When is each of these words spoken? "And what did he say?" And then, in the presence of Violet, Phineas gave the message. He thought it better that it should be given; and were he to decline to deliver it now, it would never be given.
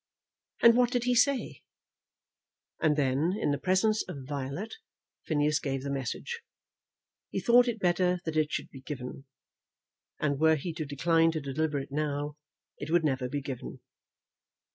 "And 0.63 0.75
what 0.75 0.89
did 0.89 1.03
he 1.03 1.13
say?" 1.13 1.61
And 2.81 2.95
then, 2.97 3.35
in 3.39 3.51
the 3.51 3.59
presence 3.59 4.01
of 4.09 4.23
Violet, 4.27 4.73
Phineas 5.27 5.59
gave 5.59 5.83
the 5.83 5.91
message. 5.91 6.41
He 7.29 7.39
thought 7.39 7.67
it 7.67 7.79
better 7.79 8.19
that 8.25 8.35
it 8.35 8.51
should 8.51 8.71
be 8.71 8.81
given; 8.81 9.25
and 10.19 10.39
were 10.39 10.55
he 10.55 10.73
to 10.73 10.85
decline 10.85 11.29
to 11.33 11.39
deliver 11.39 11.77
it 11.77 11.91
now, 11.91 12.35
it 12.79 12.89
would 12.89 13.03
never 13.03 13.29
be 13.29 13.41
given. 13.43 13.79